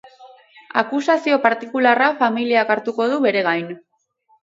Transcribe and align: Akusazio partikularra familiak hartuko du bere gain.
Akusazio 0.83 1.37
partikularra 1.45 2.09
familiak 2.25 2.75
hartuko 2.79 3.11
du 3.15 3.25
bere 3.31 3.49
gain. 3.53 3.73